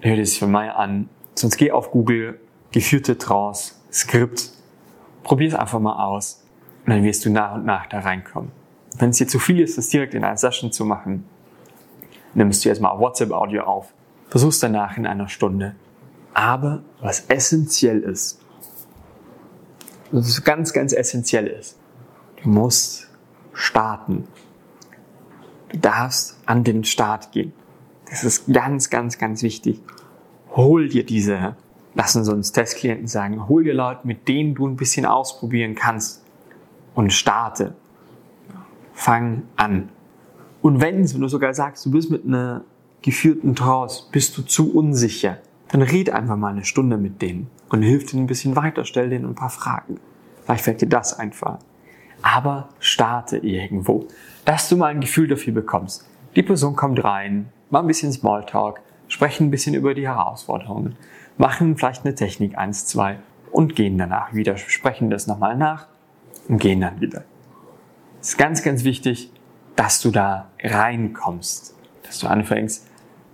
Hör 0.00 0.14
dir 0.14 0.22
es 0.22 0.36
für 0.36 0.46
mal 0.46 0.70
an. 0.70 1.08
Sonst 1.34 1.56
geh 1.56 1.72
auf 1.72 1.90
Google, 1.90 2.38
geführte 2.70 3.18
Trance, 3.18 3.74
Skript. 3.92 4.50
Probier 5.24 5.48
es 5.48 5.54
einfach 5.54 5.80
mal 5.80 6.04
aus. 6.04 6.44
Und 6.86 6.92
dann 6.92 7.02
wirst 7.02 7.24
du 7.24 7.30
nach 7.30 7.54
und 7.54 7.64
nach 7.64 7.86
da 7.86 7.98
reinkommen. 7.98 8.52
Wenn 8.96 9.10
es 9.10 9.16
dir 9.16 9.26
zu 9.26 9.40
viel 9.40 9.58
ist, 9.58 9.76
das 9.76 9.88
direkt 9.88 10.14
in 10.14 10.22
einer 10.22 10.36
Session 10.36 10.70
zu 10.70 10.84
machen, 10.84 11.24
nimmst 12.34 12.64
du 12.64 12.68
erstmal 12.68 12.98
WhatsApp-Audio 12.98 13.62
auf, 13.64 13.92
versuchst 14.28 14.62
danach 14.62 14.96
in 14.96 15.06
einer 15.06 15.28
Stunde. 15.28 15.74
Aber 16.32 16.82
was 17.00 17.20
essentiell 17.28 18.00
ist, 18.00 18.40
was 20.10 20.42
ganz, 20.44 20.72
ganz 20.72 20.92
essentiell 20.92 21.46
ist, 21.46 21.78
du 22.42 22.48
musst 22.48 23.08
starten. 23.52 24.28
Du 25.68 25.78
darfst 25.78 26.36
an 26.46 26.64
den 26.64 26.84
Start 26.84 27.32
gehen. 27.32 27.52
Das 28.10 28.24
ist 28.24 28.52
ganz, 28.52 28.90
ganz, 28.90 29.18
ganz 29.18 29.42
wichtig. 29.42 29.80
Hol 30.54 30.88
dir 30.88 31.04
diese, 31.04 31.56
lassen 31.94 32.24
Sie 32.24 32.32
uns 32.32 32.52
Testklienten 32.52 33.08
sagen, 33.08 33.48
hol 33.48 33.64
dir 33.64 33.74
Leute, 33.74 34.06
mit 34.06 34.28
denen 34.28 34.54
du 34.54 34.66
ein 34.66 34.76
bisschen 34.76 35.06
ausprobieren 35.06 35.74
kannst 35.74 36.22
und 36.94 37.12
starte. 37.12 37.74
Fang 38.92 39.42
an. 39.56 39.88
Und 40.64 40.80
wenn 40.80 41.02
du 41.02 41.28
sogar 41.28 41.52
sagst, 41.52 41.84
du 41.84 41.90
bist 41.90 42.10
mit 42.10 42.24
einer 42.24 42.64
geführten 43.02 43.54
Trance, 43.54 44.04
bist 44.10 44.38
du 44.38 44.40
zu 44.40 44.74
unsicher, 44.74 45.36
dann 45.68 45.82
red 45.82 46.08
einfach 46.08 46.38
mal 46.38 46.52
eine 46.52 46.64
Stunde 46.64 46.96
mit 46.96 47.20
denen 47.20 47.50
und 47.68 47.82
hilf 47.82 48.06
denen 48.06 48.24
ein 48.24 48.26
bisschen 48.26 48.56
weiter, 48.56 48.86
stell 48.86 49.10
denen 49.10 49.26
ein 49.26 49.34
paar 49.34 49.50
Fragen. 49.50 50.00
Vielleicht 50.42 50.64
fällt 50.64 50.80
dir 50.80 50.88
das 50.88 51.18
einfach. 51.18 51.58
Aber 52.22 52.70
starte 52.78 53.36
irgendwo, 53.36 54.06
dass 54.46 54.70
du 54.70 54.78
mal 54.78 54.86
ein 54.86 55.02
Gefühl 55.02 55.28
dafür 55.28 55.52
bekommst. 55.52 56.08
Die 56.34 56.42
Person 56.42 56.74
kommt 56.76 57.04
rein, 57.04 57.50
mal 57.68 57.80
ein 57.80 57.86
bisschen 57.86 58.10
Smalltalk, 58.10 58.80
sprechen 59.06 59.48
ein 59.48 59.50
bisschen 59.50 59.74
über 59.74 59.92
die 59.92 60.08
Herausforderungen, 60.08 60.96
machen 61.36 61.76
vielleicht 61.76 62.06
eine 62.06 62.14
Technik 62.14 62.56
eins, 62.56 62.86
zwei 62.86 63.18
und 63.52 63.76
gehen 63.76 63.98
danach 63.98 64.32
wieder, 64.32 64.56
sprechen 64.56 65.10
das 65.10 65.26
nochmal 65.26 65.58
nach 65.58 65.88
und 66.48 66.56
gehen 66.56 66.80
dann 66.80 67.02
wieder. 67.02 67.24
Es 68.22 68.30
ist 68.30 68.38
ganz, 68.38 68.62
ganz 68.62 68.84
wichtig, 68.84 69.30
dass 69.76 70.00
du 70.00 70.10
da 70.10 70.50
reinkommst, 70.62 71.74
dass 72.02 72.18
du 72.18 72.26
anfängst, 72.26 72.88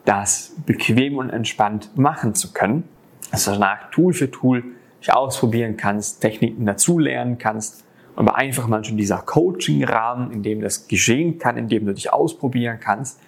das 0.04 0.54
bequem 0.66 1.18
und 1.18 1.30
entspannt 1.30 1.97
machen 1.97 2.35
zu 2.35 2.52
können, 2.52 2.88
dass 3.30 3.44
du 3.44 3.52
danach 3.52 3.90
Tool 3.90 4.12
für 4.12 4.30
Tool 4.30 4.64
dich 5.00 5.12
ausprobieren 5.12 5.76
kannst, 5.76 6.20
Techniken 6.20 6.66
dazulernen 6.66 7.38
kannst, 7.38 7.85
aber 8.16 8.37
einfach 8.37 8.66
mal 8.66 8.85
schon 8.85 8.97
dieser 8.97 9.18
Coaching-Rahmen, 9.18 10.32
in 10.32 10.42
dem 10.42 10.61
das 10.61 10.88
geschehen 10.88 11.38
kann, 11.38 11.56
in 11.56 11.68
dem 11.68 11.87
du 11.87 11.94
dich 11.94 12.12
ausprobieren 12.12 12.78
kannst, 12.80 13.20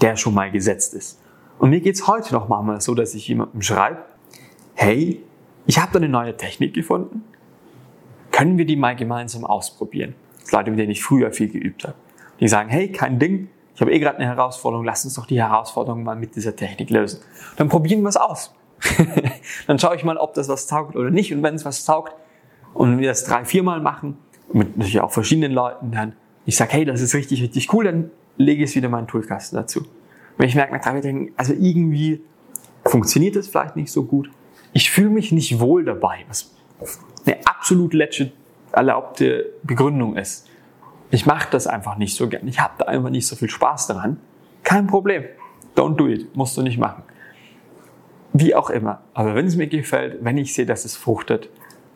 der 0.00 0.16
schon 0.16 0.34
mal 0.34 0.50
gesetzt 0.50 0.94
ist. 0.94 1.20
Und 1.58 1.70
mir 1.70 1.80
geht's 1.80 2.06
heute 2.06 2.32
noch 2.34 2.48
mal 2.48 2.80
so, 2.80 2.94
dass 2.94 3.14
ich 3.14 3.28
jemandem 3.28 3.62
schreibe, 3.62 4.04
hey, 4.74 5.22
ich 5.66 5.78
habe 5.78 5.92
da 5.92 5.98
eine 5.98 6.08
neue 6.08 6.36
Technik 6.36 6.72
gefunden, 6.72 7.24
können 8.30 8.56
wir 8.56 8.64
die 8.64 8.76
mal 8.76 8.94
gemeinsam 8.94 9.44
ausprobieren? 9.44 10.14
Das 10.40 10.52
Leute, 10.52 10.70
mit 10.70 10.78
denen 10.78 10.92
ich 10.92 11.02
früher 11.02 11.32
viel 11.32 11.48
geübt 11.48 11.84
habe. 11.84 11.96
Die 12.40 12.48
sagen, 12.48 12.68
hey, 12.68 12.90
kein 12.90 13.18
Ding, 13.18 13.48
ich 13.74 13.80
habe 13.80 13.92
eh 13.92 13.98
gerade 13.98 14.18
eine 14.18 14.26
Herausforderung, 14.26 14.84
lass 14.84 15.04
uns 15.04 15.14
doch 15.14 15.26
die 15.26 15.40
Herausforderung 15.40 16.02
mal 16.02 16.16
mit 16.16 16.36
dieser 16.36 16.56
Technik 16.56 16.90
lösen. 16.90 17.20
Dann 17.56 17.68
probieren 17.68 18.02
wir 18.02 18.08
es 18.08 18.16
aus. 18.16 18.54
dann 19.66 19.78
schaue 19.78 19.96
ich 19.96 20.04
mal, 20.04 20.16
ob 20.16 20.34
das 20.34 20.48
was 20.48 20.66
taugt 20.66 20.96
oder 20.96 21.10
nicht. 21.10 21.32
Und 21.32 21.42
wenn 21.42 21.54
es 21.54 21.64
was 21.64 21.84
taugt 21.84 22.14
und 22.74 22.98
wir 22.98 23.08
das 23.08 23.24
drei, 23.24 23.44
viermal 23.44 23.80
machen, 23.80 24.18
mit 24.52 24.76
natürlich 24.76 25.00
auch 25.00 25.10
verschiedenen 25.10 25.52
Leuten, 25.52 25.90
dann 25.90 26.14
ich 26.44 26.56
sage, 26.56 26.72
hey, 26.72 26.84
das 26.84 27.00
ist 27.00 27.14
richtig, 27.14 27.42
richtig 27.42 27.72
cool, 27.72 27.84
dann 27.84 28.10
lege 28.36 28.64
ich 28.64 28.74
wieder 28.74 28.88
meinen 28.88 29.06
Toolkasten 29.06 29.58
dazu. 29.58 29.84
Wenn 30.38 30.48
ich 30.48 30.54
merke 30.54 30.72
nach 30.72 30.82
drei 30.82 31.00
Tagen, 31.00 31.32
also 31.36 31.52
irgendwie 31.52 32.22
funktioniert 32.84 33.36
das 33.36 33.48
vielleicht 33.48 33.76
nicht 33.76 33.92
so 33.92 34.04
gut, 34.04 34.30
ich 34.72 34.90
fühle 34.90 35.10
mich 35.10 35.32
nicht 35.32 35.60
wohl 35.60 35.84
dabei, 35.84 36.24
was 36.28 36.50
eine 37.26 37.36
absolut 37.46 37.92
legit 37.92 38.32
erlaubte 38.72 39.52
Begründung 39.62 40.16
ist. 40.16 40.48
Ich 41.10 41.26
mache 41.26 41.48
das 41.50 41.66
einfach 41.66 41.96
nicht 41.96 42.14
so 42.14 42.28
gern. 42.28 42.46
Ich 42.48 42.60
habe 42.60 42.74
da 42.78 42.84
einfach 42.86 43.10
nicht 43.10 43.26
so 43.26 43.36
viel 43.36 43.48
Spaß 43.48 43.86
daran. 43.86 44.18
Kein 44.62 44.86
Problem. 44.86 45.24
Don't 45.74 45.96
do 45.96 46.06
it. 46.06 46.34
Musst 46.36 46.56
du 46.56 46.62
nicht 46.62 46.78
machen. 46.78 47.02
Wie 48.32 48.54
auch 48.54 48.70
immer. 48.70 49.00
Aber 49.14 49.34
wenn 49.34 49.46
es 49.46 49.56
mir 49.56 49.68
gefällt, 49.68 50.22
wenn 50.22 50.36
ich 50.36 50.54
sehe, 50.54 50.66
dass 50.66 50.84
es 50.84 50.96
fruchtet, 50.96 51.48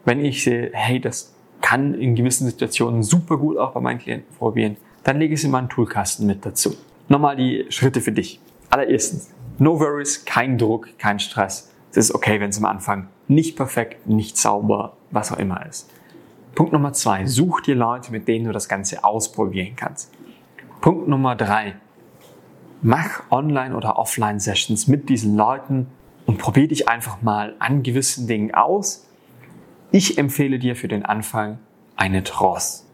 wenn 0.05 0.25
ich 0.25 0.43
sehe, 0.43 0.71
hey, 0.73 0.99
das 1.01 1.35
kann 1.61 1.95
in 1.95 2.15
gewissen 2.15 2.47
Situationen 2.47 3.03
super 3.03 3.37
gut 3.37 3.59
auch 3.59 3.73
bei 3.73 3.81
meinen 3.81 3.99
Klienten 3.99 4.35
probieren, 4.37 4.77
dann 5.05 5.19
lege 5.19 5.35
ich 5.35 5.41
es 5.41 5.45
in 5.45 5.51
meinen 5.51 5.69
Toolkasten 5.69 6.27
mit 6.27 6.45
dazu. 6.45 6.75
Nochmal 7.09 7.37
die 7.37 7.67
Schritte 7.69 8.01
für 8.01 8.13
dich. 8.13 8.41
Allererstens, 8.71 9.31
no 9.59 9.79
worries, 9.79 10.25
kein 10.25 10.57
Druck, 10.59 10.89
kein 10.99 11.19
Stress. 11.19 11.71
Es 11.91 11.99
ist 11.99 12.15
okay, 12.15 12.41
wenn 12.41 12.51
es 12.51 12.59
am 12.59 12.65
Anfang 12.65 13.09
nicht 13.29 13.57
perfekt, 13.57 14.07
nicht 14.07 14.39
sauber, 14.39 14.97
was 15.11 15.31
auch 15.33 15.39
immer 15.39 15.67
ist. 15.67 15.91
Punkt 16.63 16.75
Nummer 16.75 16.93
zwei, 16.93 17.27
such 17.27 17.63
dir 17.63 17.75
Leute, 17.75 18.13
mit 18.13 18.29
denen 18.29 18.45
du 18.45 18.53
das 18.53 18.69
Ganze 18.69 19.03
ausprobieren 19.03 19.75
kannst. 19.75 20.13
Punkt 20.81 21.09
Nummer 21.09 21.35
drei, 21.35 21.75
mach 22.83 23.29
Online- 23.33 23.75
oder 23.75 23.99
Offline-Sessions 23.99 24.87
mit 24.87 25.09
diesen 25.09 25.37
Leuten 25.37 25.89
und 26.25 26.39
probier 26.39 26.69
dich 26.69 26.89
einfach 26.89 27.21
mal 27.21 27.57
an 27.59 27.83
gewissen 27.83 28.29
Dingen 28.29 28.55
aus. 28.55 29.09
Ich 29.91 30.19
empfehle 30.19 30.61
dir 30.61 30.77
für 30.77 30.87
den 30.87 31.05
Anfang 31.05 31.59
eine 31.97 32.23
Trance. 32.23 32.85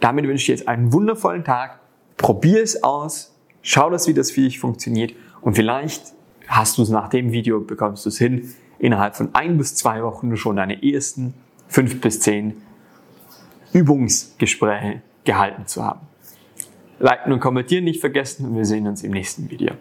Damit 0.00 0.26
wünsche 0.26 0.40
ich 0.40 0.46
dir 0.46 0.52
jetzt 0.52 0.66
einen 0.66 0.90
wundervollen 0.90 1.44
Tag. 1.44 1.80
Probier 2.16 2.62
es 2.62 2.82
aus. 2.82 3.36
Schau 3.60 3.90
das, 3.90 4.08
wie 4.08 4.14
das 4.14 4.30
für 4.30 4.40
dich 4.40 4.58
funktioniert. 4.58 5.12
Und 5.42 5.54
vielleicht 5.54 6.14
hast 6.48 6.78
du 6.78 6.82
es 6.82 6.88
nach 6.88 7.10
dem 7.10 7.30
Video, 7.30 7.60
bekommst 7.60 8.06
du 8.06 8.08
es 8.08 8.16
hin, 8.16 8.54
innerhalb 8.78 9.16
von 9.16 9.34
ein 9.34 9.58
bis 9.58 9.74
zwei 9.74 10.02
Wochen 10.02 10.34
schon 10.38 10.56
deine 10.56 10.82
ersten 10.82 11.34
fünf 11.68 12.00
bis 12.00 12.20
zehn 12.20 12.62
Übungsgespräche 13.72 15.02
gehalten 15.24 15.66
zu 15.66 15.84
haben. 15.84 16.00
Liken 16.98 17.32
und 17.32 17.40
kommentieren 17.40 17.84
nicht 17.84 18.00
vergessen 18.00 18.46
und 18.46 18.56
wir 18.56 18.64
sehen 18.64 18.86
uns 18.86 19.02
im 19.02 19.10
nächsten 19.10 19.50
Video. 19.50 19.74